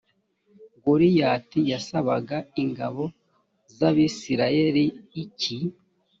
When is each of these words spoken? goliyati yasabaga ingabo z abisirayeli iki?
goliyati 0.83 1.59
yasabaga 1.71 2.37
ingabo 2.63 3.03
z 3.75 3.77
abisirayeli 3.89 4.85
iki? 5.23 5.57